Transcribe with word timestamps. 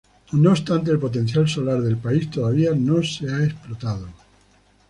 No 0.31 0.49
obstante, 0.49 0.89
el 0.89 0.97
potencial 0.97 1.47
solar 1.47 1.79
del 1.79 1.95
país 1.95 2.31
todavía 2.31 2.71
no 2.73 3.03
se 3.03 3.31
ha 3.31 3.43
explotado. 3.43 4.07